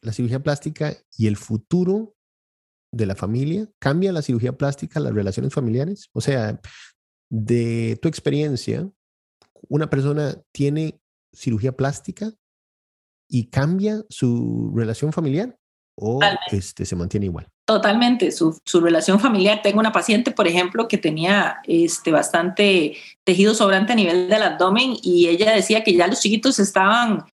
[0.00, 2.14] la cirugía plástica y el futuro
[2.92, 6.08] de la familia, ¿cambia la cirugía plástica las relaciones familiares?
[6.12, 6.60] O sea,
[7.30, 8.90] de tu experiencia,
[9.68, 11.00] una persona tiene
[11.32, 12.32] cirugía plástica
[13.28, 15.57] y cambia su relación familiar
[16.00, 17.46] o este, se mantiene igual.
[17.66, 19.60] Totalmente, su, su, relación familiar.
[19.62, 24.96] Tengo una paciente, por ejemplo, que tenía este, bastante tejido sobrante a nivel del abdomen
[25.02, 27.26] y ella decía que ya los chiquitos estaban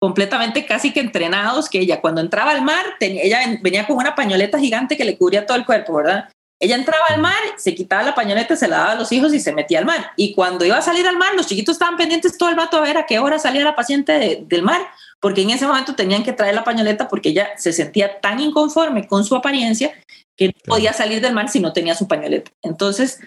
[0.00, 4.14] completamente casi que entrenados, que ella cuando entraba al mar, tenía, ella venía con una
[4.14, 6.28] pañoleta gigante que le cubría todo el cuerpo, ¿verdad?
[6.58, 9.40] Ella entraba al mar, se quitaba la pañoleta, se la daba a los hijos y
[9.40, 10.12] se metía al mar.
[10.16, 12.80] Y cuando iba a salir al mar, los chiquitos estaban pendientes todo el rato a
[12.80, 14.80] ver a qué hora salía la paciente del mar,
[15.20, 19.06] porque en ese momento tenían que traer la pañoleta porque ella se sentía tan inconforme
[19.06, 19.92] con su apariencia
[20.36, 22.50] que no podía salir del mar si no tenía su pañoleta.
[22.62, 23.18] Entonces,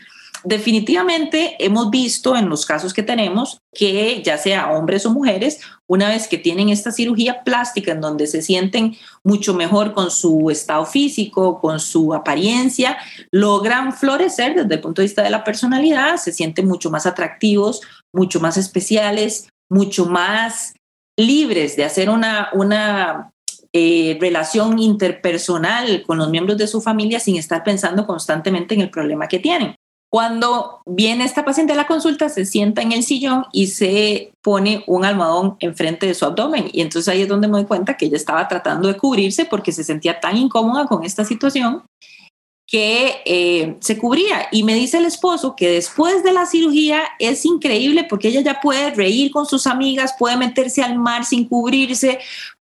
[0.44, 6.10] definitivamente hemos visto en los casos que tenemos que ya sea hombres o mujeres, una
[6.10, 10.86] vez que tienen esta cirugía plástica en donde se sienten mucho mejor con su estado
[10.86, 12.98] físico, con su apariencia,
[13.32, 17.82] logran florecer desde el punto de vista de la personalidad, se sienten mucho más atractivos,
[18.14, 20.74] mucho más especiales, mucho más
[21.20, 23.32] libres de hacer una, una
[23.74, 28.90] eh, relación interpersonal con los miembros de su familia sin estar pensando constantemente en el
[28.90, 29.76] problema que tienen.
[30.12, 34.84] Cuando viene esta paciente a la consulta, se sienta en el sillón y se pone
[34.88, 36.68] un almohadón enfrente de su abdomen.
[36.74, 39.72] Y entonces ahí es donde me doy cuenta que ella estaba tratando de cubrirse porque
[39.72, 41.84] se sentía tan incómoda con esta situación
[42.70, 44.48] que eh, se cubría.
[44.52, 48.62] Y me dice el esposo que después de la cirugía es increíble porque ella ya
[48.62, 52.20] puede reír con sus amigas, puede meterse al mar sin cubrirse,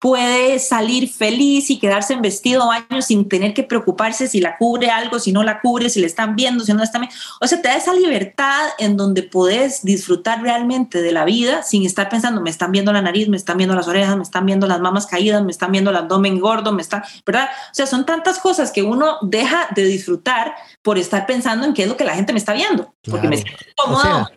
[0.04, 4.90] puede salir feliz y quedarse en vestido baño sin tener que preocuparse si la cubre
[4.90, 7.18] algo, si no la cubre, si le están viendo, si no la están viendo.
[7.40, 11.86] O sea, te da esa libertad en donde puedes disfrutar realmente de la vida sin
[11.86, 14.68] estar pensando, me están viendo la nariz, me están viendo las orejas, me están viendo
[14.68, 17.48] las mamas caídas, me están viendo el abdomen gordo, me está, ¿verdad?
[17.72, 21.84] O sea, son tantas cosas que uno deja de disfrutar por estar pensando en qué
[21.84, 24.30] es lo que la gente me está viendo, porque me siento cómoda,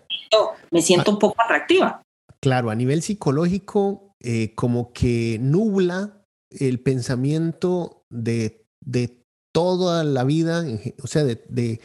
[0.70, 2.02] me siento un poco atractiva.
[2.38, 10.64] Claro, a nivel psicológico, eh, como que nubla el pensamiento de, de toda la vida,
[11.00, 11.80] o sea, de,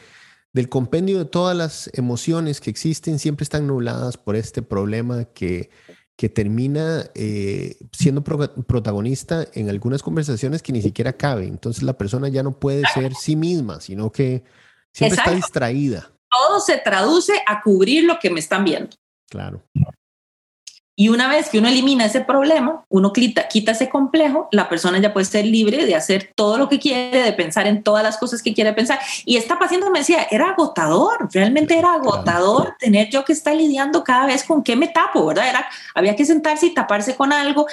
[0.51, 5.69] del compendio de todas las emociones que existen, siempre están nubladas por este problema que,
[6.17, 11.45] que termina eh, siendo protagonista en algunas conversaciones que ni siquiera cabe.
[11.45, 14.43] Entonces la persona ya no puede ser sí misma, sino que
[14.91, 16.12] siempre está distraída.
[16.27, 18.95] Todo se traduce a cubrir lo que me están viendo.
[19.30, 19.62] Claro.
[21.02, 25.00] Y una vez que uno elimina ese problema, uno quita, quita ese complejo, la persona
[25.00, 28.20] ya puede ser libre de hacer todo lo que quiere, de pensar en todas las
[28.20, 29.00] cosas que quiere pensar.
[29.26, 34.04] Y esta paciente me decía, era agotador, realmente era agotador tener yo que estar lidiando
[34.04, 35.50] cada vez con qué me tapo, ¿verdad?
[35.50, 37.66] Era, había que sentarse y taparse con algo,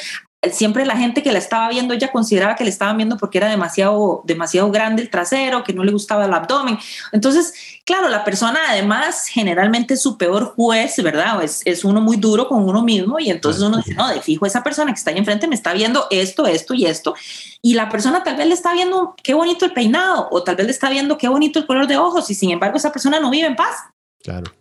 [0.53, 3.49] siempre la gente que la estaba viendo, ella consideraba que le estaban viendo porque era
[3.49, 6.79] demasiado, demasiado grande el trasero, que no le gustaba el abdomen.
[7.13, 11.43] Entonces, claro, la persona además generalmente es su peor juez, ¿verdad?
[11.43, 14.47] Es, es uno muy duro con uno mismo y entonces uno dice, no, de fijo,
[14.47, 17.15] esa persona que está ahí enfrente me está viendo esto, esto y esto.
[17.61, 20.67] Y la persona tal vez le está viendo qué bonito el peinado o tal vez
[20.67, 23.31] le está viendo qué bonito el color de ojos y sin embargo esa persona no
[23.31, 23.77] vive en paz.
[24.23, 24.53] Claro,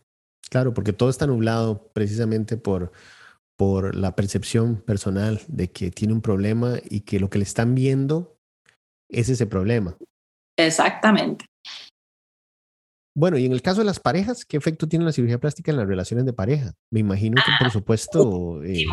[0.50, 2.92] claro, porque todo está nublado precisamente por
[3.58, 7.76] por la percepción personal de que tiene un problema y que lo que le están
[7.76, 8.38] viendo
[9.10, 9.98] es ese problema.
[10.58, 11.46] Exactamente.
[13.16, 15.78] Bueno, y en el caso de las parejas, ¿qué efecto tiene la cirugía plástica en
[15.78, 16.74] las relaciones de pareja?
[16.92, 18.86] Me imagino que, por ah, supuesto, eh,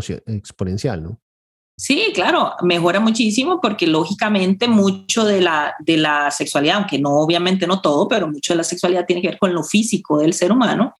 [0.00, 1.20] es exponencial, ¿no?
[1.76, 7.66] Sí, claro, mejora muchísimo porque lógicamente mucho de la, de la sexualidad, aunque no obviamente
[7.66, 10.52] no todo, pero mucho de la sexualidad tiene que ver con lo físico del ser
[10.52, 10.94] humano.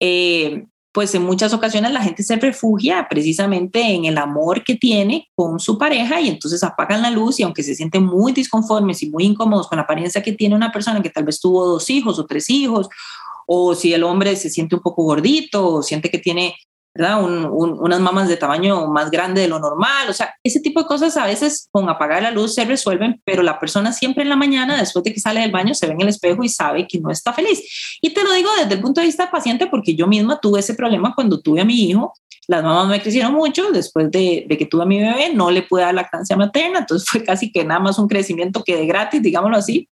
[0.00, 0.66] Eh,
[0.96, 5.60] pues en muchas ocasiones la gente se refugia precisamente en el amor que tiene con
[5.60, 9.24] su pareja y entonces apagan la luz y aunque se sienten muy disconformes y muy
[9.24, 12.24] incómodos con la apariencia que tiene una persona que tal vez tuvo dos hijos o
[12.24, 12.88] tres hijos,
[13.46, 16.56] o si el hombre se siente un poco gordito o siente que tiene
[16.98, 21.16] unas mamas de tamaño más grande de lo normal, o sea, ese tipo de cosas
[21.16, 24.76] a veces con apagar la luz se resuelven, pero la persona siempre en la mañana,
[24.76, 27.10] después de que sale del baño, se ve en el espejo y sabe que no
[27.10, 27.98] está feliz.
[28.00, 30.74] Y te lo digo desde el punto de vista paciente porque yo misma tuve ese
[30.74, 32.14] problema cuando tuve a mi hijo,
[32.48, 35.82] las mamás me crecieron mucho, después de, que tuve a mi bebé no le pude
[35.82, 39.56] dar lactancia materna, entonces fue casi que nada más un crecimiento que de gratis, digámoslo
[39.56, 39.88] así.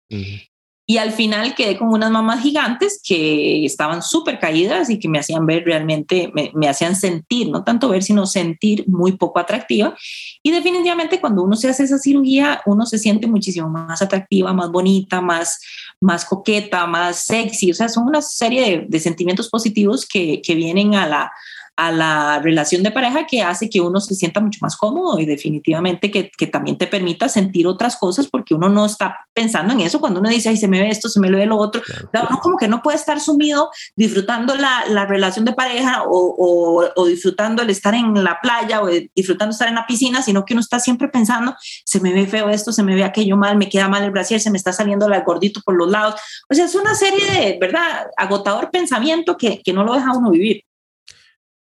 [0.86, 5.20] Y al final quedé con unas mamás gigantes que estaban súper caídas y que me
[5.20, 9.96] hacían ver realmente, me, hacían sentir, no tanto ver, sino sentir muy poco atractiva.
[10.44, 14.70] Y definitivamente cuando uno se hace esa cirugía, uno se siente muchísimo más atractiva, más
[14.70, 15.60] bonita, más,
[16.02, 17.72] más coqueta, más sexy.
[17.72, 21.32] O sea, son una serie de, sentimientos positivos que, que vienen a la,
[21.78, 25.26] a la relación de pareja que hace que uno se sienta mucho más cómodo y
[25.26, 29.80] definitivamente que, que, también te permita sentir otras cosas porque uno no está pensando en
[29.80, 31.82] eso cuando uno dice, ay, se me ve esto, se me ve lo otro.
[32.14, 36.90] Uno como que no puede estar sumido disfrutando la, la relación de pareja o, o,
[36.96, 40.54] o, disfrutando el estar en la playa o disfrutando estar en la piscina, sino que
[40.54, 41.56] uno está siempre pensando,
[41.86, 44.40] se me ve feo esto, se me ve aquello mal, me queda mal el brasier,
[44.40, 46.16] se me está saliendo el gordito por los lados.
[46.50, 48.08] O sea, es una serie de, ¿verdad?
[48.18, 50.64] Agotador pensamiento que, que no lo deja uno vivir.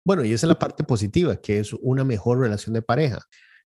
[0.08, 3.20] Bueno, y esa es la parte positiva, que es una mejor relación de pareja,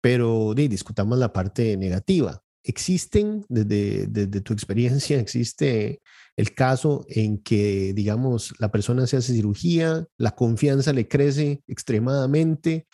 [0.02, 2.42] pero di, discutamos la parte negativa.
[2.64, 6.02] ¿Existen, desde, desde tu experiencia, existe
[6.36, 12.88] el caso en que, digamos, la persona se hace cirugía, la confianza le crece extremadamente,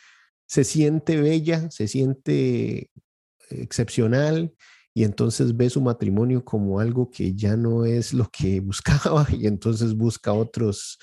[0.45, 2.89] se siente bella, se siente
[3.51, 4.53] excepcional
[4.93, 9.47] y entonces ve su matrimonio como algo que ya no es lo que buscaba y
[9.47, 10.99] entonces busca otros,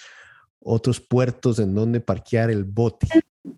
[0.67, 3.07] otros puertos en donde parquear el bote.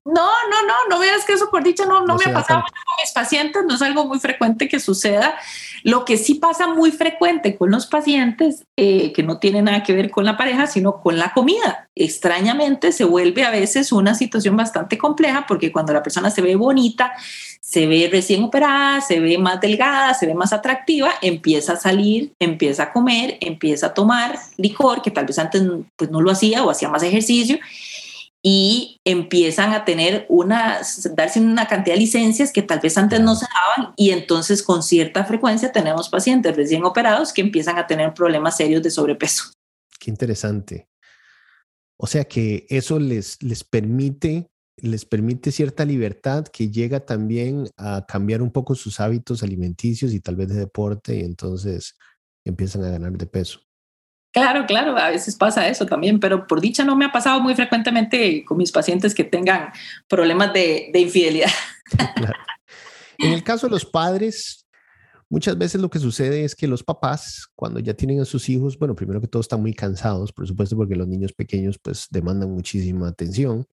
[0.04, 2.60] No, no, no, no veas que eso por dicho no, no, no me ha pasado
[2.60, 5.34] con mis pacientes, no es algo muy frecuente que suceda.
[5.82, 9.94] Lo que sí pasa muy frecuente con los pacientes, eh, que no tiene nada que
[9.94, 11.88] ver con la pareja, sino con la comida.
[11.94, 16.56] Extrañamente se vuelve a veces una situación bastante compleja porque cuando la persona se ve
[16.56, 17.12] bonita,
[17.60, 22.32] se ve recién operada, se ve más delgada, se ve más atractiva, empieza a salir,
[22.38, 25.62] empieza a comer, empieza a tomar licor, que tal vez antes
[25.96, 27.58] pues, no lo hacía o hacía más ejercicio
[28.42, 30.80] y empiezan a tener una,
[31.14, 34.82] darse una cantidad de licencias que tal vez antes no se daban y entonces con
[34.82, 39.50] cierta frecuencia tenemos pacientes recién operados que empiezan a tener problemas serios de sobrepeso.
[39.98, 40.88] Qué interesante.
[41.96, 44.48] O sea que eso les, les permite
[44.80, 50.20] les permite cierta libertad que llega también a cambiar un poco sus hábitos alimenticios y
[50.20, 51.96] tal vez de deporte y entonces
[52.44, 53.60] empiezan a ganar de peso.
[54.32, 57.54] Claro, claro, a veces pasa eso también, pero por dicha no me ha pasado muy
[57.54, 59.70] frecuentemente con mis pacientes que tengan
[60.06, 61.50] problemas de, de infidelidad.
[63.18, 64.64] En el caso de los padres,
[65.28, 68.78] muchas veces lo que sucede es que los papás, cuando ya tienen a sus hijos,
[68.78, 72.52] bueno, primero que todo están muy cansados, por supuesto, porque los niños pequeños pues demandan
[72.52, 73.66] muchísima atención,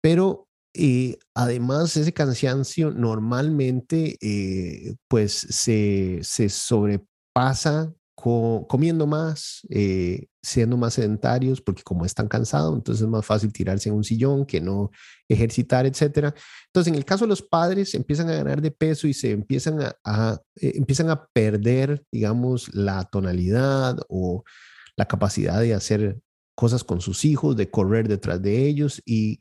[0.00, 10.76] pero eh, además ese cansancio normalmente eh, pues se, se sobrepasa comiendo más, eh, siendo
[10.78, 14.60] más sedentarios, porque como están cansados, entonces es más fácil tirarse en un sillón que
[14.60, 14.90] no
[15.28, 16.34] ejercitar, etcétera.
[16.66, 19.80] Entonces, en el caso de los padres, empiezan a ganar de peso y se empiezan
[20.04, 24.44] a, eh, empiezan a perder, digamos, la tonalidad o
[24.96, 26.18] la capacidad de hacer
[26.54, 29.38] cosas con sus hijos, de correr detrás de ellos y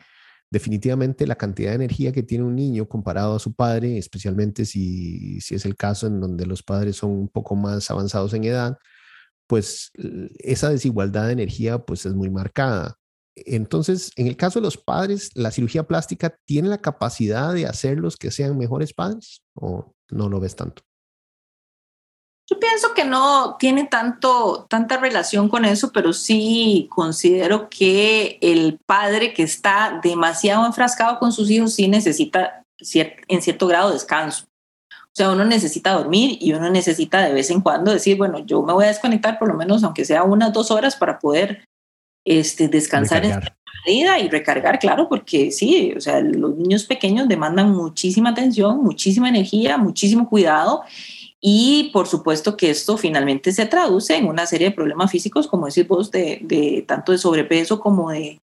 [0.51, 5.41] definitivamente la cantidad de energía que tiene un niño comparado a su padre, especialmente si,
[5.41, 8.77] si es el caso en donde los padres son un poco más avanzados en edad,
[9.47, 9.91] pues
[10.39, 12.97] esa desigualdad de energía pues es muy marcada.
[13.35, 18.15] Entonces, en el caso de los padres, ¿la cirugía plástica tiene la capacidad de hacerlos
[18.15, 20.83] que sean mejores padres o no lo ves tanto?
[22.47, 28.79] Yo pienso que no tiene tanto, tanta relación con eso, pero sí considero que el
[28.85, 32.63] padre que está demasiado enfrascado con sus hijos sí necesita
[33.27, 34.45] en cierto grado descanso.
[34.91, 38.61] O sea, uno necesita dormir y uno necesita de vez en cuando decir, bueno, yo
[38.61, 41.65] me voy a desconectar por lo menos, aunque sea unas dos horas, para poder
[42.25, 43.55] este, descansar recargar.
[43.87, 48.83] en vida y recargar, claro, porque sí, o sea, los niños pequeños demandan muchísima atención,
[48.83, 50.83] muchísima energía, muchísimo cuidado
[51.47, 55.67] y por supuesto que esto finalmente se traduce en una serie de problemas físicos, como
[55.67, 58.39] decís vos, de, de tanto de sobrepeso como de,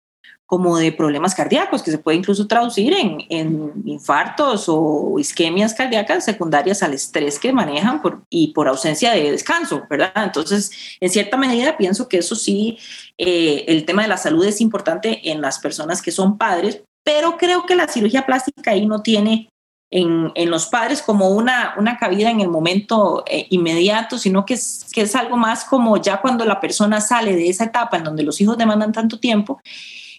[0.47, 6.25] como de problemas cardíacos, que se puede incluso traducir en, en, infartos o isquemias cardíacas
[6.25, 10.11] secundarias al estrés que manejan por, y por ausencia de descanso, ¿verdad?
[10.17, 12.79] Entonces, en cierta medida, pienso que eso sí,
[13.17, 17.37] eh, el tema de la salud es importante en las personas que son padres, pero
[17.37, 19.51] creo que la cirugía plástica ahí no tiene
[19.91, 24.55] en, en, los padres como una, una cabida en el momento eh, inmediato, sino que
[24.55, 28.05] es, que es algo más como ya cuando la persona sale de esa etapa en
[28.05, 29.61] donde los hijos demandan tanto tiempo,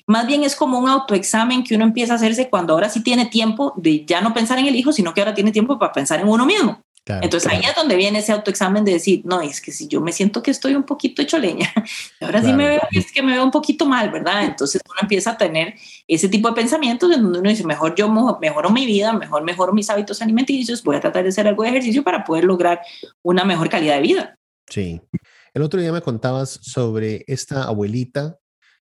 [0.09, 3.27] más bien es como un autoexamen que uno empieza a hacerse cuando ahora sí tiene
[3.27, 6.19] tiempo de ya no pensar en el hijo, sino que ahora tiene tiempo para pensar
[6.19, 6.81] en uno mismo.
[7.05, 10.11] Entonces ahí es donde viene ese autoexamen de decir, no, es que si yo me
[10.11, 11.67] siento que estoy un poquito hecho leña,
[12.21, 14.45] ahora sí me veo, es que me veo un poquito mal, ¿verdad?
[14.45, 15.73] Entonces uno empieza a tener
[16.07, 18.09] ese tipo de pensamientos en donde uno dice, mejor yo
[18.39, 21.69] mejoro mi vida, mejor mejoro mis hábitos alimenticios, voy a tratar de hacer algo de
[21.69, 22.81] ejercicio para poder lograr
[23.23, 24.35] una mejor calidad de vida.
[24.67, 25.01] Sí.
[25.53, 28.37] El otro día me contabas sobre esta abuelita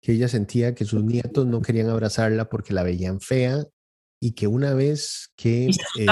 [0.02, 3.64] que ella sentía que sus nietos no querían abrazarla porque la veían fea
[4.22, 5.68] y que una vez que...
[5.68, 6.06] Este,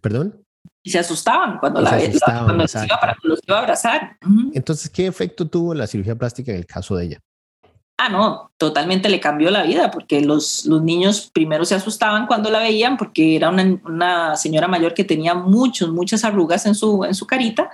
[0.00, 0.41] ¿Perdón?
[0.82, 4.16] Y se asustaban cuando, la, asustaban, cuando los, iba, a abrazar.
[4.52, 7.18] Entonces, ¿qué efecto tuvo la cirugía plástica en el caso de ella?
[7.98, 12.50] Ah, no, totalmente le cambió la vida porque los, los niños primero se asustaban cuando
[12.50, 17.04] la veían porque era una, una, señora mayor que tenía muchos, muchas arrugas en su,
[17.04, 17.70] en su carita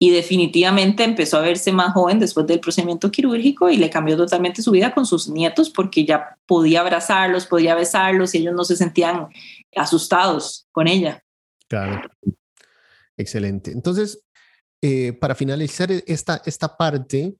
[0.00, 4.60] y definitivamente empezó a verse más joven después del procedimiento quirúrgico y le cambió totalmente
[4.60, 8.74] su vida con sus nietos porque ya podía abrazarlos, podía besarlos y ellos no se
[8.74, 9.28] sentían
[9.76, 11.22] asustados con ella.
[11.72, 12.02] Claro,
[13.16, 13.70] excelente.
[13.70, 14.26] Entonces,
[14.82, 17.34] eh, para finalizar esta, esta parte,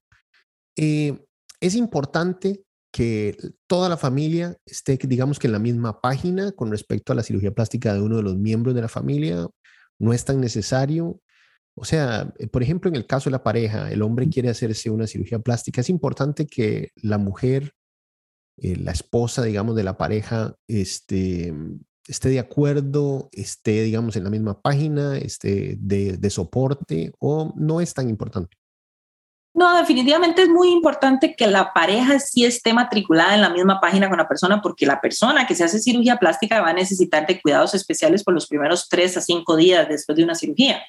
[0.74, 1.22] eh,
[1.60, 7.12] es importante que toda la familia esté, digamos que en la misma página con respecto
[7.12, 9.46] a la cirugía plástica de uno de los miembros de la familia.
[9.98, 11.20] No es tan necesario.
[11.76, 14.88] O sea, eh, por ejemplo, en el caso de la pareja, el hombre quiere hacerse
[14.88, 15.82] una cirugía plástica.
[15.82, 17.74] Es importante que la mujer,
[18.56, 21.52] la esposa, digamos, de la pareja, este,
[22.06, 27.80] esté de acuerdo, esté, digamos, en la misma página, esté de, de soporte, o no
[27.80, 28.56] es tan importante.
[29.54, 34.08] No, definitivamente es muy importante que la pareja sí esté matriculada en la misma página
[34.08, 37.40] con la persona, porque la persona que se hace cirugía plástica va a necesitar de
[37.40, 40.82] cuidados especiales por los primeros tres a cinco días después de una cirugía.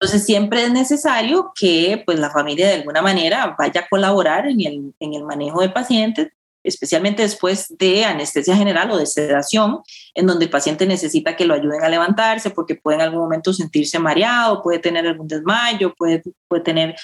[0.00, 4.60] Entonces siempre es necesario que pues, la familia de alguna manera vaya a colaborar en
[4.62, 6.32] el, en el manejo del paciente,
[6.64, 9.80] especialmente después de anestesia general o de sedación,
[10.14, 13.52] en donde el paciente necesita que lo ayuden a levantarse porque puede en algún momento
[13.52, 16.96] sentirse mareado, puede tener algún desmayo, puede, puede tener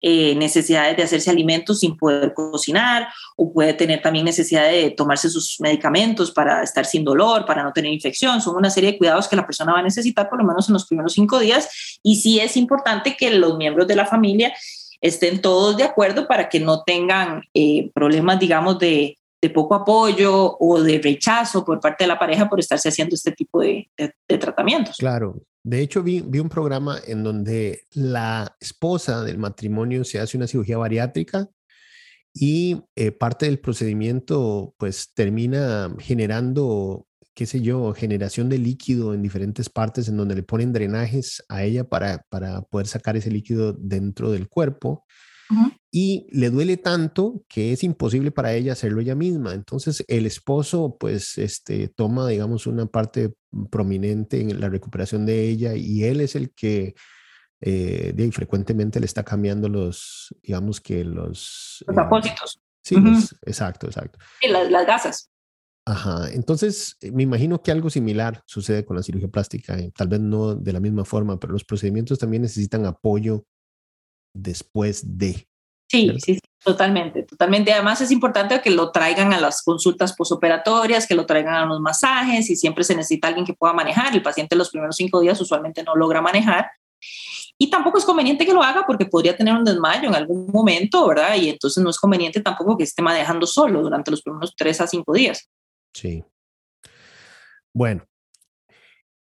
[0.00, 5.28] eh, necesidades de hacerse alimentos sin poder cocinar o puede tener también necesidad de tomarse
[5.28, 8.40] sus medicamentos para estar sin dolor, para no tener infección.
[8.40, 10.74] Son una serie de cuidados que la persona va a necesitar por lo menos en
[10.74, 14.54] los primeros cinco días y sí es importante que los miembros de la familia
[15.00, 19.16] estén todos de acuerdo para que no tengan eh, problemas, digamos, de,
[19.54, 23.60] poco apoyo o de rechazo por parte de la pareja por estarse haciendo este tipo
[23.60, 24.96] de, de, tratamientos.
[24.96, 25.42] Claro.
[25.62, 30.46] De hecho, vi, vi, un programa en donde la esposa del matrimonio se hace una
[30.46, 31.48] cirugía bariátrica
[32.40, 37.06] y eh, parte del procedimiento pues termina generando,
[37.38, 41.62] qué sé yo, generación de líquido en diferentes partes en donde le ponen drenajes a
[41.62, 45.04] ella para, para poder sacar ese líquido dentro del cuerpo
[45.92, 49.54] y le duele tanto que es imposible para ella hacerlo ella misma.
[49.54, 53.32] Entonces el esposo pues este, toma, digamos, una parte
[53.70, 56.96] prominente en la recuperación de ella y él es el que
[57.60, 61.84] eh, frecuentemente le está cambiando los, digamos que los...
[61.86, 62.60] Los apósitos.
[62.82, 62.96] Sí,
[63.42, 64.18] exacto, exacto.
[64.40, 65.30] Y las, las gasas.
[65.88, 70.08] Ajá, entonces eh, me imagino que algo similar sucede con la cirugía plástica, eh, tal
[70.08, 73.46] vez no de la misma forma, pero los procedimientos también necesitan apoyo
[74.34, 75.48] después de.
[75.90, 77.72] Sí, sí, totalmente, totalmente.
[77.72, 81.80] Además es importante que lo traigan a las consultas posoperatorias, que lo traigan a los
[81.80, 84.14] masajes y siempre se necesita alguien que pueda manejar.
[84.14, 86.70] El paciente los primeros cinco días usualmente no logra manejar.
[87.56, 91.08] Y tampoco es conveniente que lo haga porque podría tener un desmayo en algún momento,
[91.08, 91.34] ¿verdad?
[91.36, 94.86] Y entonces no es conveniente tampoco que esté manejando solo durante los primeros tres a
[94.86, 95.48] cinco días.
[95.94, 96.24] Sí.
[97.74, 98.06] Bueno,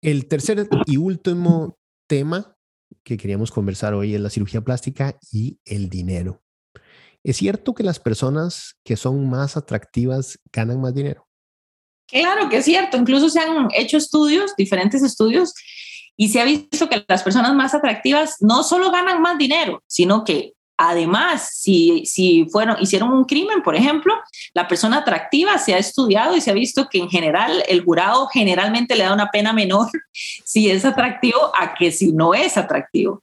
[0.03, 2.57] el tercer y último tema
[3.03, 6.43] que queríamos conversar hoy es la cirugía plástica y el dinero.
[7.25, 11.29] ¿Es cierto que las personas que son más atractivas ganan más dinero?
[12.09, 12.97] Claro que es cierto.
[12.97, 15.55] Incluso se han hecho estudios, diferentes estudios,
[16.17, 20.25] y se ha visto que las personas más atractivas no solo ganan más dinero, sino
[20.25, 24.15] que Además, si, si fueron, hicieron un crimen, por ejemplo,
[24.55, 28.27] la persona atractiva se ha estudiado y se ha visto que en general el jurado
[28.27, 29.89] generalmente le da una pena menor
[30.45, 33.23] si es atractivo a que si no es atractivo.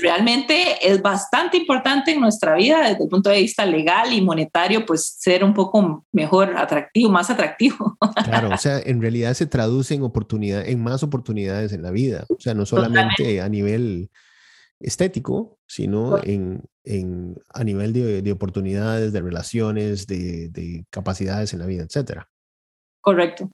[0.00, 4.84] realmente es bastante importante en nuestra vida desde el punto de vista legal y monetario,
[4.84, 7.96] pues ser un poco mejor atractivo, más atractivo.
[8.24, 12.26] Claro, o sea, en realidad se traduce en oportunidad, en más oportunidades en la vida.
[12.28, 14.10] O sea, no solamente a nivel
[14.80, 21.60] estético, sino en, en, a nivel de, de, oportunidades, de relaciones, de, de, capacidades en
[21.60, 22.28] la vida, etcétera.
[23.00, 23.50] Correcto.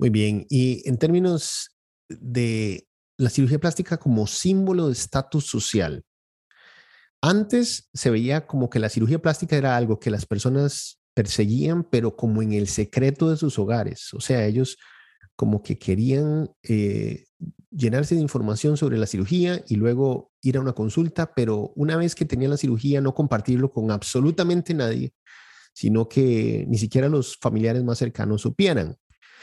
[0.00, 0.46] Muy bien.
[0.48, 1.76] Y en términos
[2.08, 2.88] de
[3.18, 6.04] la cirugía plástica como símbolo de estatus social,
[7.20, 12.14] antes se veía como que la cirugía plástica era algo que las personas perseguían, pero
[12.14, 14.14] como en el secreto de sus hogares.
[14.14, 14.78] O sea, ellos
[15.34, 17.24] como que querían eh,
[17.70, 22.14] llenarse de información sobre la cirugía y luego ir a una consulta, pero una vez
[22.14, 25.12] que tenían la cirugía no compartirlo con absolutamente nadie,
[25.72, 28.96] sino que ni siquiera los familiares más cercanos supieran.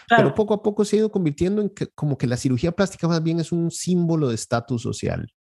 [0.07, 3.07] Pero poco a poco se ha ido convirtiendo en que, como que la cirugía plástica
[3.07, 5.33] más bien es un símbolo de estatus social.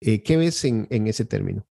[0.00, 1.66] Eh, ¿Qué ves en, en ese término?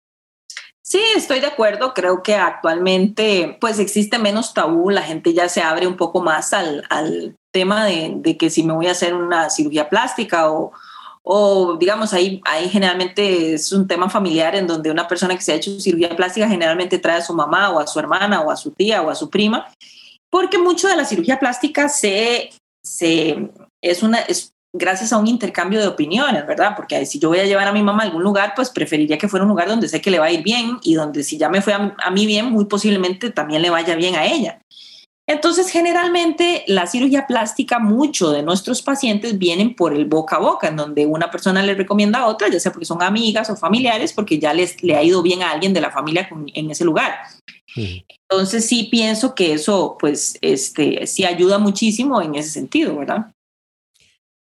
[0.81, 1.93] Sí, estoy de acuerdo.
[1.93, 6.53] Creo que actualmente pues existe menos tabú, la gente ya se abre un poco más
[6.53, 10.71] al, al tema de, de, que si me voy a hacer una cirugía plástica o,
[11.23, 15.51] o digamos, ahí, ahí generalmente es un tema familiar en donde una persona que se
[15.51, 18.57] ha hecho cirugía plástica generalmente trae a su mamá o a su hermana o a
[18.57, 19.67] su tía o a su prima,
[20.29, 22.49] porque mucho de la cirugía plástica se,
[22.83, 23.49] se,
[23.81, 26.73] es, una, es gracias a un intercambio de opiniones, ¿verdad?
[26.75, 29.27] Porque si yo voy a llevar a mi mamá a algún lugar, pues preferiría que
[29.27, 31.49] fuera un lugar donde sé que le va a ir bien y donde si ya
[31.49, 34.59] me fue a, a mí bien, muy posiblemente también le vaya bien a ella.
[35.31, 40.67] Entonces, generalmente la cirugía plástica, muchos de nuestros pacientes vienen por el boca a boca,
[40.67, 44.11] en donde una persona le recomienda a otra, ya sea porque son amigas o familiares,
[44.11, 47.13] porque ya les, le ha ido bien a alguien de la familia en ese lugar.
[47.77, 53.33] Entonces, sí pienso que eso, pues, este, sí ayuda muchísimo en ese sentido, ¿verdad?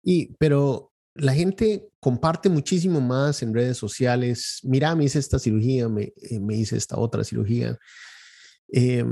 [0.03, 4.59] Y, pero la gente comparte muchísimo más en redes sociales.
[4.63, 7.77] Mira, me hice esta cirugía, me, eh, me hice esta otra cirugía.
[8.73, 9.05] Eh,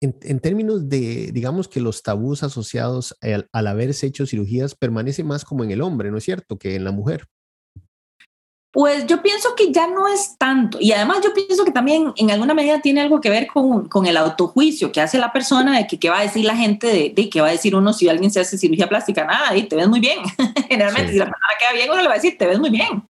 [0.00, 5.62] en, términos de, digamos que los tabús asociados al, haberse hecho cirugías permanece más como
[5.62, 7.26] en el hombre, ¿no es cierto?, que en la mujer.
[8.72, 10.78] Pues yo pienso que ya no es tanto.
[10.80, 14.06] Y además yo pienso que también en alguna medida tiene algo que ver con, con
[14.06, 17.12] el autojuicio que hace la persona de que qué va a decir la gente, de,
[17.14, 19.26] de qué va a decir uno si alguien se hace cirugía plástica.
[19.26, 20.20] Nada, y te ves muy bien.
[20.68, 23.02] Generalmente si la persona queda bien, uno le va a decir, te ves muy bien.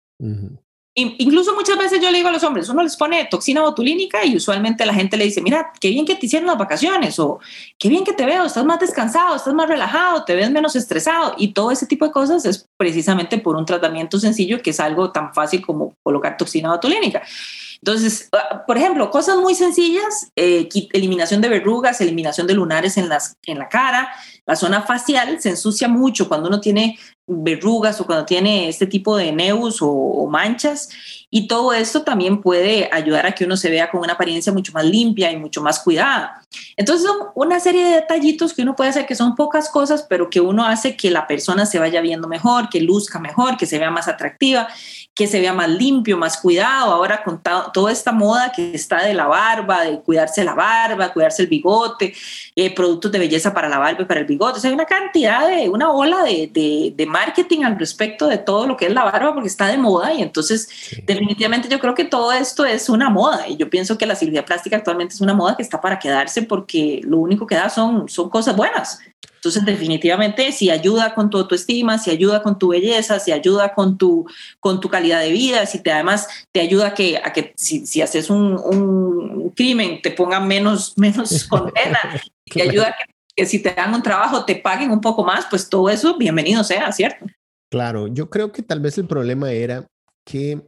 [0.92, 4.34] Incluso muchas veces yo le digo a los hombres, uno les pone toxina botulínica y
[4.34, 7.38] usualmente la gente le dice, mira, qué bien que te hicieron las vacaciones o
[7.78, 11.34] qué bien que te veo, estás más descansado, estás más relajado, te ves menos estresado
[11.38, 15.12] y todo ese tipo de cosas es precisamente por un tratamiento sencillo que es algo
[15.12, 17.22] tan fácil como colocar toxina botulínica.
[17.82, 23.08] Entonces, ah, por ejemplo, cosas muy sencillas, eh, eliminación de verrugas, eliminación de lunares en,
[23.08, 24.10] las, en la cara,
[24.50, 29.16] la zona facial se ensucia mucho cuando uno tiene verrugas o cuando tiene este tipo
[29.16, 30.88] de neus o, manchas.
[31.32, 34.72] Y todo esto también puede ayudar a que uno se vea con una apariencia mucho
[34.72, 36.42] más limpia y mucho más cuidada.
[36.76, 40.28] Entonces son una serie de detallitos que uno puede hacer que son pocas cosas, pero
[40.28, 43.78] que uno hace que la persona se vaya viendo mejor, que luzca mejor, que se
[43.78, 44.68] vea más atractiva,
[45.14, 46.92] que se vea más limpio, más cuidado.
[46.92, 47.40] Ahora con
[47.72, 52.14] toda esta moda que está de la barba, de cuidarse la barba, cuidarse el bigote,
[52.60, 54.58] eh, productos de belleza para la barba y para el bigote.
[54.58, 58.36] O sea, hay una cantidad de, una ola de, de, de marketing al respecto de
[58.36, 60.68] todo lo que es la barba porque está de moda y entonces
[61.06, 64.44] definitivamente yo creo que todo esto es una moda y yo pienso que la cirugía
[64.44, 68.08] plástica actualmente es una moda que está para quedarse porque lo único que da son,
[68.08, 69.00] son cosas buenas.
[69.40, 73.96] Entonces, definitivamente, si ayuda con tu autoestima, si ayuda con tu belleza, si ayuda con
[73.96, 74.26] tu,
[74.60, 77.86] con tu calidad de vida, si te además te ayuda a que, a que si,
[77.86, 81.98] si haces un, un, crimen te pongan menos, menos condena,
[82.44, 85.46] te ayuda a que que si te dan un trabajo te paguen un poco más,
[85.48, 87.24] pues todo eso, bienvenido sea, ¿cierto?
[87.70, 89.86] Claro, yo creo que tal vez el problema era
[90.26, 90.60] que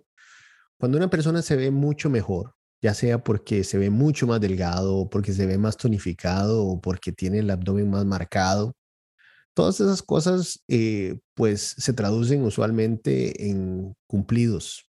[0.79, 5.09] cuando una persona se ve mucho mejor, ya sea porque se ve mucho más delgado,
[5.09, 8.75] porque se ve más tonificado o porque tiene el abdomen más marcado,
[9.55, 14.89] todas esas cosas eh, pues se traducen usualmente en cumplidos